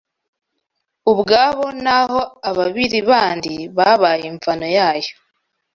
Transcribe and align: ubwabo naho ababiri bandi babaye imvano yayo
ubwabo 1.11 1.65
naho 1.83 2.21
ababiri 2.49 2.99
bandi 3.09 3.53
babaye 3.77 4.23
imvano 4.31 4.67
yayo 4.77 5.13